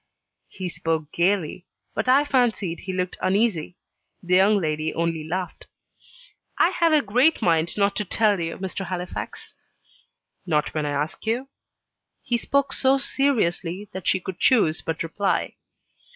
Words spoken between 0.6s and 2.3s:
spoke gaily; but I